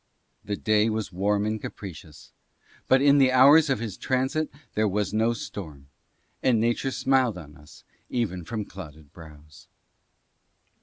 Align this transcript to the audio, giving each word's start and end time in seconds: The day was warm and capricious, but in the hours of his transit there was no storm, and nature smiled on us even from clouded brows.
The 0.43 0.55
day 0.55 0.89
was 0.89 1.11
warm 1.13 1.45
and 1.45 1.61
capricious, 1.61 2.31
but 2.87 3.03
in 3.03 3.19
the 3.19 3.31
hours 3.31 3.69
of 3.69 3.77
his 3.77 3.97
transit 3.97 4.49
there 4.73 4.87
was 4.87 5.13
no 5.13 5.33
storm, 5.33 5.89
and 6.41 6.59
nature 6.59 6.89
smiled 6.89 7.37
on 7.37 7.55
us 7.55 7.83
even 8.09 8.43
from 8.43 8.65
clouded 8.65 9.13
brows. 9.13 9.67